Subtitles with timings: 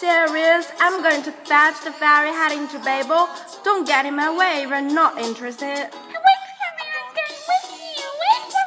[0.00, 0.66] Serious.
[0.80, 3.28] I'm going to fetch the ferry heading to Babel.
[3.62, 5.66] Don't get in my way if you're not interested.
[5.66, 7.64] Wait for me, I'm going with
[8.54, 8.64] for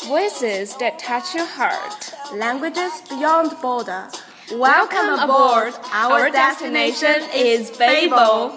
[0.00, 0.08] me.
[0.08, 2.14] Voices that touch your heart.
[2.32, 4.08] Languages beyond border.
[4.52, 5.74] Welcome aboard.
[5.92, 8.56] Our destination is Babel.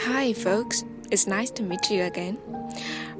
[0.00, 0.82] Hi, folks.
[1.12, 2.38] It's nice to meet you again.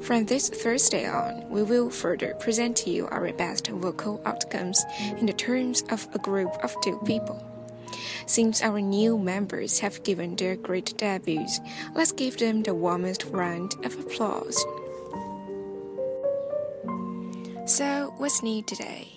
[0.07, 4.81] From this Thursday on, we will further present to you our best vocal outcomes
[5.17, 7.43] in the terms of a group of two people.
[8.25, 11.59] Since our new members have given their great debuts,
[11.93, 14.55] let's give them the warmest round of applause.
[17.65, 19.09] So, what's new today?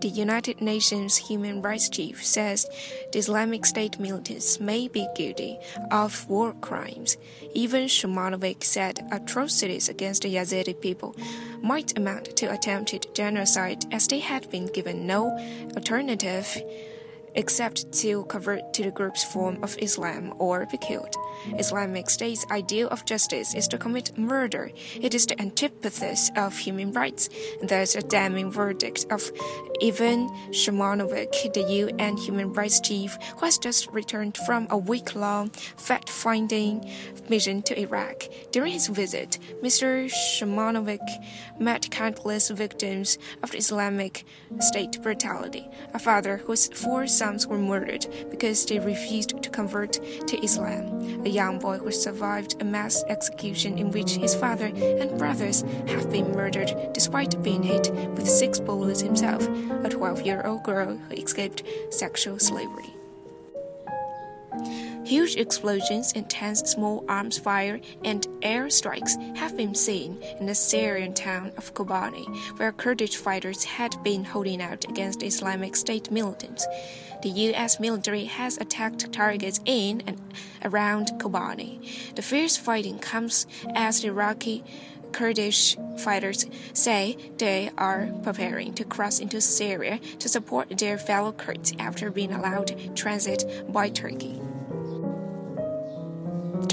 [0.00, 2.66] The United Nations Human Rights Chief says
[3.12, 5.58] the Islamic State militants may be guilty
[5.90, 7.16] of war crimes.
[7.56, 11.16] Ivan Simonovic said atrocities against the Yazidi people
[11.62, 15.30] might amount to attempted genocide as they had been given no
[15.74, 16.46] alternative
[17.34, 21.16] except to convert to the group's form of Islam or be killed.
[21.58, 24.70] Islamic State's ideal of justice is to commit murder.
[25.00, 27.28] It is the antithesis of human rights.
[27.62, 29.30] There's a damning verdict of
[29.82, 36.90] Ivan Simonovic, the UN Human Rights Chief, who has just returned from a week-long fact-finding
[37.28, 38.28] mission to Iraq.
[38.52, 40.10] During his visit, Mr.
[40.10, 41.00] Simonovic
[41.58, 44.24] met countless victims of Islamic
[44.60, 45.68] State brutality.
[45.94, 49.94] A father whose four sons were murdered because they refused to convert
[50.26, 51.24] to Islam.
[51.26, 56.08] A young boy who survived a mass execution in which his father and brothers have
[56.08, 59.42] been murdered despite being hit with six bullets himself.
[59.82, 62.95] A 12 year old girl who escaped sexual slavery.
[65.06, 71.14] Huge explosions, intense small arms fire, and air strikes have been seen in the Syrian
[71.14, 72.26] town of Kobani,
[72.58, 76.66] where Kurdish fighters had been holding out against Islamic State militants.
[77.22, 77.78] The U.S.
[77.78, 80.20] military has attacked targets in and
[80.64, 82.14] around Kobani.
[82.16, 83.46] The fierce fighting comes
[83.76, 84.64] as the Iraqi
[85.12, 91.72] Kurdish fighters say they are preparing to cross into Syria to support their fellow Kurds
[91.78, 94.40] after being allowed transit by Turkey.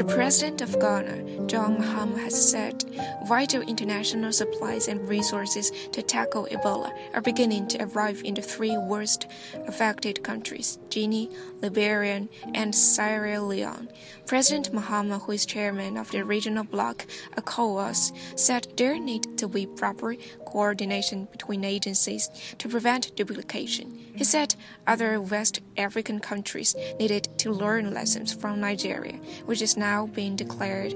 [0.04, 2.84] The president of Ghana, John Mahama, has said
[3.26, 8.78] vital international supplies and resources to tackle Ebola are beginning to arrive in the three
[8.78, 9.28] worst
[9.68, 11.30] affected countries Guinea,
[11.62, 13.90] Liberia, and Sierra Leone.
[14.26, 17.06] President Mahama, who is chairman of the regional bloc
[17.38, 20.16] ECOWAS, said there need to be proper
[20.46, 24.00] coordination between agencies to prevent duplication.
[24.16, 24.56] He said
[24.86, 30.94] other West African countries needed to learn lessons from Nigeria, which is now being declared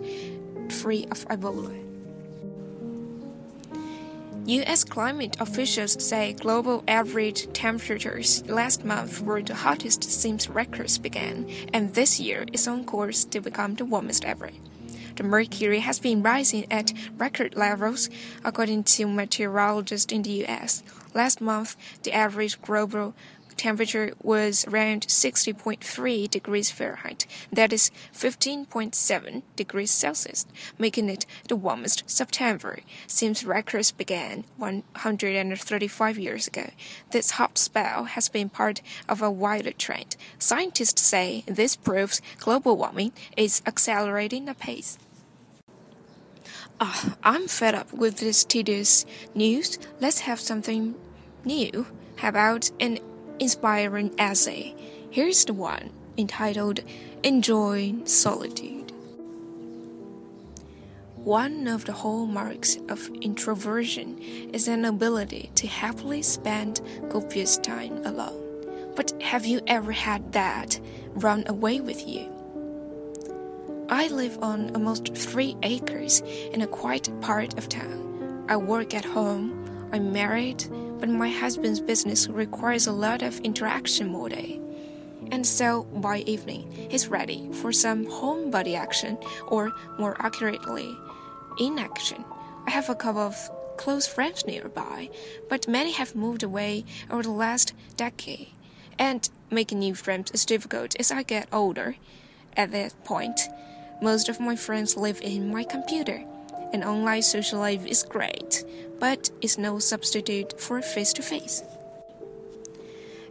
[0.70, 1.87] free of Ebola.
[4.48, 4.86] U.S.
[4.86, 11.94] climate officials say global average temperatures last month were the hottest since records began, and
[11.94, 14.52] this year is on course to become the warmest ever.
[15.18, 18.10] The mercury has been rising at record levels,
[18.46, 20.82] according to meteorologists in the U.S.
[21.14, 23.16] Last month, the average global
[23.58, 30.46] temperature was around 60.3 degrees Fahrenheit, that is 15.7 degrees Celsius,
[30.78, 36.70] making it the warmest September since records began 135 years ago.
[37.12, 40.16] This hot spell has been part of a wider trend.
[40.40, 44.98] Scientists say this proves global warming is accelerating apace.
[46.80, 49.80] Ah, I'm fed up with this tedious news.
[50.00, 50.94] Let's have something
[51.44, 51.88] new.
[52.18, 53.00] How about an
[53.40, 54.76] inspiring essay.
[55.10, 56.80] Here's the one entitled
[57.24, 58.92] Enjoy Solitude.
[61.16, 64.18] One of the hallmarks of introversion
[64.54, 68.94] is an ability to happily spend copious time alone.
[68.96, 70.80] But have you ever had that
[71.14, 72.34] run away with you?
[73.90, 78.46] I live on almost three acres in a quiet part of town.
[78.50, 79.57] I work at home,
[79.92, 80.66] I'm married,
[81.00, 84.60] but my husband's business requires a lot of interaction all day.
[85.32, 89.18] And so by evening, he's ready for some homebody action,
[89.48, 90.98] or more accurately,
[91.60, 92.24] inaction.
[92.66, 93.36] I have a couple of
[93.78, 95.10] close friends nearby,
[95.50, 98.50] but many have moved away over the last decade,
[99.00, 101.96] and making new friends is difficult as I get older.
[102.56, 103.40] At that point,
[104.02, 106.24] most of my friends live in my computer.
[106.74, 108.66] An online social life is great,
[109.00, 111.64] but it's no substitute for face to face.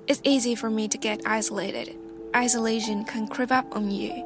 [0.06, 1.96] It's easy for me to get isolated.
[2.34, 4.24] Isolation can creep up on you.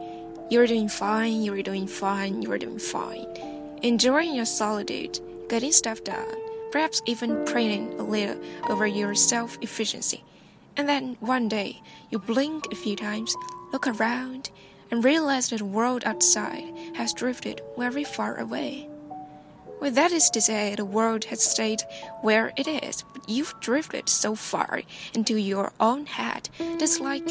[0.51, 3.27] You're doing fine, you're doing fine, you're doing fine.
[3.83, 6.37] Enjoying your solitude, getting stuff done,
[6.71, 10.23] perhaps even praying a little over your self efficiency.
[10.77, 11.81] And then one day,
[12.11, 13.35] you blink a few times,
[13.73, 14.51] look around,
[14.91, 18.90] and realize that the world outside has drifted very far away.
[19.81, 21.85] Well, that is to say, the world has stayed
[22.21, 24.83] where it is, but you've drifted so far
[25.15, 27.27] into your own head that's like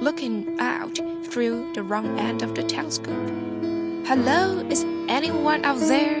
[0.00, 0.96] looking out
[1.26, 3.30] through the wrong end of the telescope.
[4.08, 6.18] Hello, is anyone out there?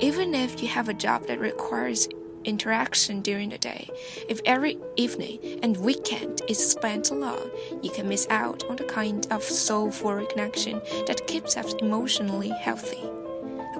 [0.00, 2.06] Even if you have a job that requires
[2.44, 3.88] interaction during the day,
[4.28, 7.50] if every evening and weekend is spent alone,
[7.80, 13.08] you can miss out on the kind of soulful connection that keeps us emotionally healthy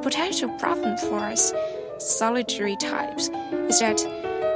[0.05, 1.55] potential problem for us
[1.97, 3.31] solitary types
[3.71, 3.99] is that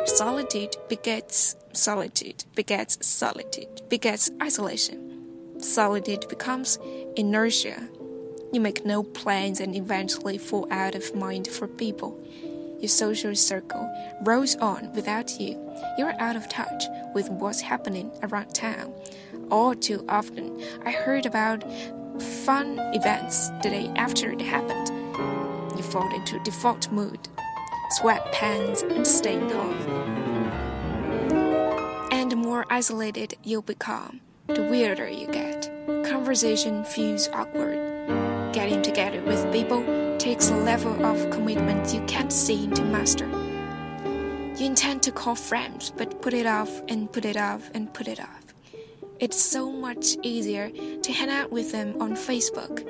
[0.05, 5.63] solitude begets solitude, begets solitude, begets isolation.
[5.63, 6.79] Solitude becomes
[7.17, 7.89] inertia.
[8.53, 12.23] You make no plans and eventually fall out of mind for people.
[12.79, 13.91] Your social circle
[14.25, 15.59] rolls on without you.
[15.97, 16.85] You're out of touch
[17.15, 18.93] with what's happening around town.
[19.51, 21.65] All too often, I heard about
[22.45, 24.98] fun events the day after it happened
[25.79, 27.29] you fall into default mood,
[27.99, 29.79] sweatpants, and staying home.
[32.11, 35.71] And the more isolated you become, the weirder you get.
[36.05, 37.79] Conversation feels awkward.
[38.53, 39.85] Getting together with people
[40.19, 43.29] takes a level of commitment you can't seem to master.
[44.57, 48.09] You intend to call friends, but put it off and put it off and put
[48.09, 48.45] it off.
[49.21, 52.85] It's so much easier to hang out with them on Facebook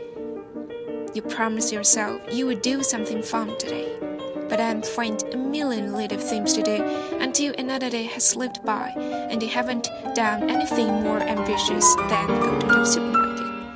[1.19, 3.93] you promise yourself you would do something fun today,
[4.49, 6.81] but then find a million little things to do
[7.19, 8.91] until another day has slipped by
[9.29, 13.67] and you haven't done anything more ambitious than go to the supermarket.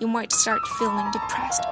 [0.00, 1.62] You might start feeling depressed.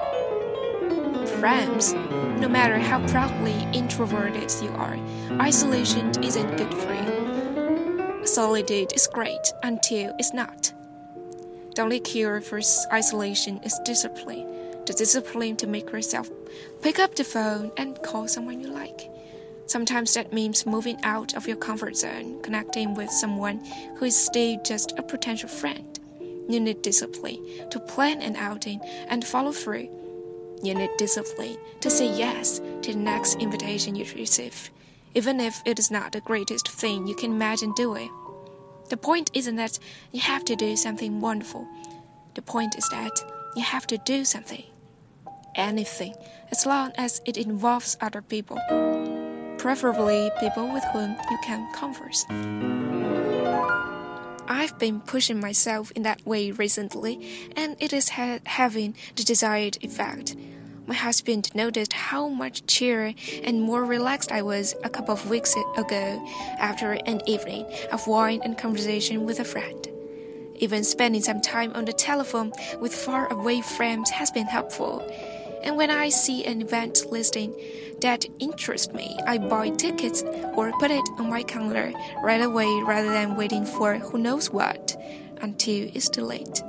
[1.41, 1.93] Friends,
[2.39, 4.97] no matter how proudly introverted you are,
[5.41, 8.25] isolation isn't good for you.
[8.25, 10.71] Solitude is great until it's not.
[11.75, 12.61] The only cure for
[12.93, 14.56] isolation is discipline
[14.87, 16.29] the discipline to make yourself
[16.81, 19.11] pick up the phone and call someone you like.
[19.65, 23.59] Sometimes that means moving out of your comfort zone, connecting with someone
[23.97, 25.99] who is still just a potential friend.
[26.47, 28.79] You need discipline to plan an outing
[29.09, 29.89] and follow through.
[30.63, 34.69] You need discipline to say yes to the next invitation you receive,
[35.15, 38.09] even if it is not the greatest thing you can imagine doing.
[38.89, 39.79] The point isn't that
[40.13, 41.67] you have to do something wonderful.
[42.35, 43.19] The point is that
[43.57, 44.63] you have to do something
[45.57, 46.15] anything
[46.51, 48.57] as long as it involves other people,
[49.57, 52.25] preferably people with whom you can converse.
[54.47, 59.77] I've been pushing myself in that way recently, and it is ha having the desired
[59.81, 60.35] effect.
[60.85, 65.53] My husband noticed how much cheerer and more relaxed I was a couple of weeks
[65.75, 66.25] ago
[66.59, 69.85] after an evening of wine and conversation with a friend.
[70.55, 75.03] Even spending some time on the telephone with faraway friends has been helpful.
[75.63, 77.53] And when I see an event listing
[78.01, 80.23] that interests me, I buy tickets
[80.55, 81.91] or put it on my calendar
[82.23, 84.95] right away rather than waiting for who knows what
[85.41, 86.61] until it's too late.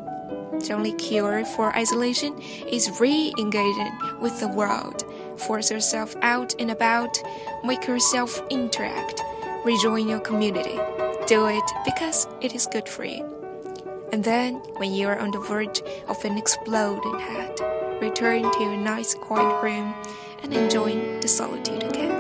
[0.60, 5.04] The only cure for isolation is re engaging with the world.
[5.36, 7.16] Force yourself out and about,
[7.64, 9.22] make yourself interact,
[9.64, 10.78] rejoin your community.
[11.26, 13.24] Do it because it is good for you.
[14.12, 17.54] And then, when you are on the verge of an exploding head,
[18.00, 19.94] return to a nice quiet room
[20.42, 22.14] and enjoy the solitude again.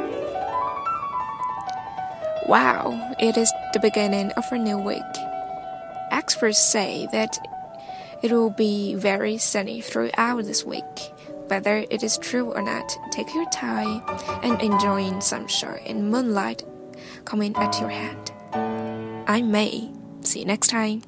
[2.46, 5.02] Wow, it is the beginning of a new week.
[6.10, 7.38] Experts say that
[8.22, 11.12] it will be very sunny throughout this week.
[11.48, 14.02] Whether it is true or not, take your time
[14.42, 16.62] and enjoy sunshine and moonlight
[17.24, 18.32] coming at your hand.
[19.28, 19.90] I'm May.
[20.22, 21.02] See you next time.